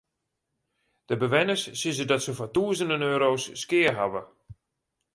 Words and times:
De 1.07 1.17
bewenners 1.17 1.67
sizze 1.81 2.05
dat 2.09 2.21
se 2.25 2.31
foar 2.37 2.51
tûzenen 2.55 3.05
euro's 3.11 3.45
skea 3.61 3.91
hawwe. 3.99 4.21